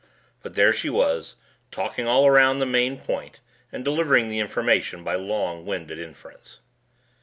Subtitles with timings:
[0.41, 1.35] But there she was,
[1.69, 3.39] talking all around the main point
[3.71, 6.59] and delivering the information by long winded inference.